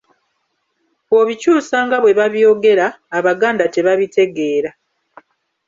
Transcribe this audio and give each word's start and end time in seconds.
Bw'obikyusa 1.07 1.77
nga 1.85 1.97
bwe 2.01 2.17
babyogera, 2.19 2.87
Abaganda 3.17 3.65
tebabitegeera. 3.73 4.69